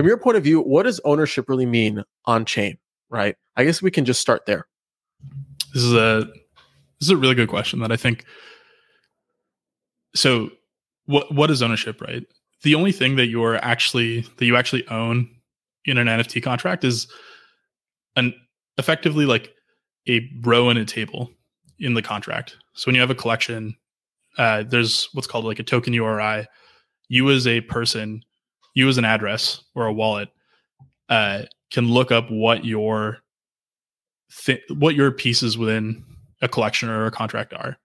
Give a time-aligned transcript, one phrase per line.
[0.00, 2.78] from your point of view, what does ownership really mean on chain?
[3.10, 3.36] Right.
[3.56, 4.66] I guess we can just start there.
[5.74, 6.24] This is a
[6.98, 8.24] this is a really good question that I think.
[10.14, 10.48] So,
[11.04, 12.00] what what is ownership?
[12.00, 12.24] Right.
[12.62, 15.28] The only thing that you're actually that you actually own
[15.84, 17.06] in an NFT contract is
[18.16, 18.32] an
[18.78, 19.52] effectively like
[20.08, 21.30] a row in a table
[21.78, 22.56] in the contract.
[22.72, 23.76] So when you have a collection,
[24.38, 26.46] uh, there's what's called like a token URI.
[27.10, 28.22] You as a person,
[28.74, 30.28] you as an address or a wallet,
[31.08, 33.18] uh, can look up what your
[34.44, 36.04] th- what your pieces within
[36.42, 37.76] a collection or a contract are,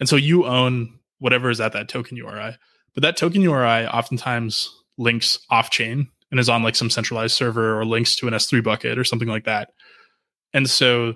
[0.00, 2.56] and so you own whatever is at that token URI.
[2.94, 7.78] But that token URI oftentimes links off chain and is on like some centralized server
[7.78, 9.70] or links to an S3 bucket or something like that.
[10.52, 11.14] And so,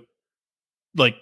[0.94, 1.16] like,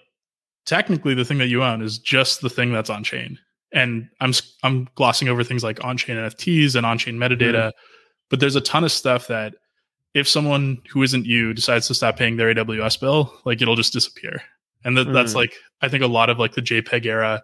[0.65, 3.39] technically, the thing that you own is just the thing that's on chain.
[3.71, 7.71] And I'm I'm glossing over things like on chain NFTs and on chain metadata, mm.
[8.29, 9.55] But there's a ton of stuff that
[10.13, 13.93] if someone who isn't you decides to stop paying their AWS bill, like it'll just
[13.93, 14.41] disappear.
[14.83, 15.13] And that, mm.
[15.13, 17.43] that's like I think a lot of like the JPEG era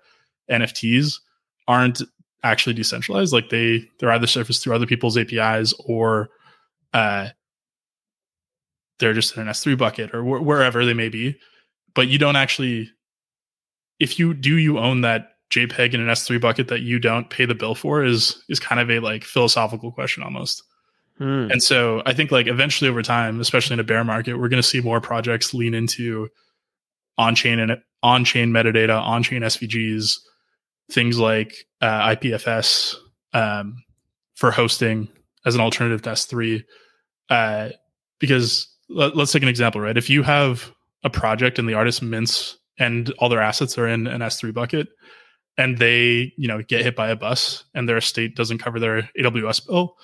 [0.49, 1.19] NFTs
[1.67, 2.01] aren't
[2.43, 3.33] actually decentralized.
[3.33, 6.29] Like they they're either surfaced through other people's APIs or
[6.93, 7.29] uh,
[8.99, 11.37] they're just in an S3 bucket or wh- wherever they may be.
[11.93, 12.89] But you don't actually,
[13.99, 17.45] if you do, you own that JPEG in an S3 bucket that you don't pay
[17.45, 20.63] the bill for is is kind of a like philosophical question almost.
[21.21, 21.51] Hmm.
[21.51, 24.61] And so I think like eventually over time, especially in a bear market, we're going
[24.61, 26.29] to see more projects lean into
[27.15, 30.17] on chain and on chain metadata, on chain SVGs,
[30.91, 32.95] things like uh, IPFS
[33.33, 33.83] um,
[34.33, 35.09] for hosting
[35.45, 36.63] as an alternative to S3.
[37.29, 37.69] Uh,
[38.17, 39.97] because let, us take an example, right?
[39.97, 40.71] If you have
[41.03, 44.87] a project and the artist mints and all their assets are in an S3 bucket
[45.55, 49.07] and they, you know, get hit by a bus and their estate doesn't cover their
[49.19, 49.97] AWS bill,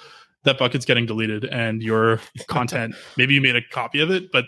[0.48, 4.46] that bucket's getting deleted and your content, maybe you made a copy of it, but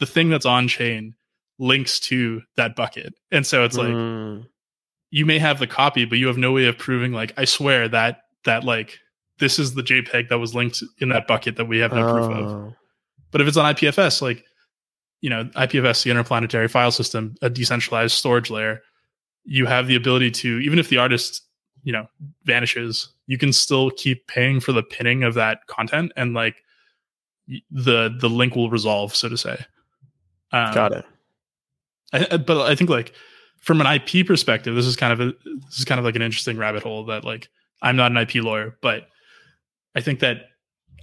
[0.00, 1.14] the thing that's on chain
[1.58, 3.14] links to that bucket.
[3.30, 4.44] And so it's like mm.
[5.10, 7.88] you may have the copy, but you have no way of proving like, I swear
[7.88, 8.98] that that like
[9.38, 12.12] this is the JPEG that was linked in that bucket that we have no oh.
[12.12, 12.50] proof of.
[12.50, 12.74] Oh.
[13.30, 14.44] But if it's on IPFS, like
[15.20, 18.80] you know, IPFS, the interplanetary file system, a decentralized storage layer,
[19.44, 21.42] you have the ability to even if the artist,
[21.82, 22.06] you know,
[22.44, 26.62] vanishes, you can still keep paying for the pinning of that content and like
[27.70, 29.64] the the link will resolve, so to say.
[30.52, 31.04] Um, Got it.
[32.12, 33.12] I, but I think like
[33.60, 35.32] from an IP perspective, this is kind of a
[35.66, 37.48] this is kind of like an interesting rabbit hole that like
[37.80, 39.08] I'm not an IP lawyer, but
[39.94, 40.48] I think that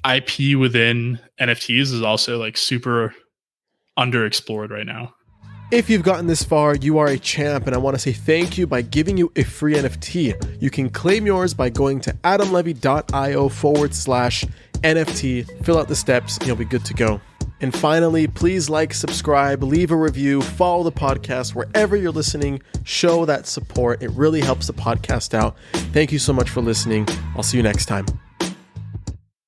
[0.06, 3.13] IP within NFTs is also like super
[3.97, 5.13] underexplored right now.
[5.72, 8.57] If you've gotten this far, you are a champ, and I want to say thank
[8.57, 10.59] you by giving you a free NFT.
[10.59, 14.44] You can claim yours by going to adamlevy.io forward slash
[14.81, 17.22] NFT, fill out the steps, and you'll be good to go.
[17.62, 22.63] And finally, please like, subscribe, leave a review, follow the podcast wherever you're listening.
[22.84, 24.02] Show that support.
[24.02, 25.56] It really helps the podcast out.
[25.94, 27.08] Thank you so much for listening.
[27.35, 28.08] I'll see you next time.